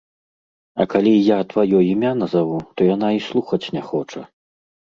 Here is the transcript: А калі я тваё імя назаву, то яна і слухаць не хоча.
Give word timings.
А 0.83 0.87
калі 0.93 1.11
я 1.27 1.37
тваё 1.51 1.83
імя 1.91 2.11
назаву, 2.21 2.57
то 2.75 2.81
яна 2.95 3.13
і 3.19 3.23
слухаць 3.29 3.63
не 3.77 3.81
хоча. 3.93 4.21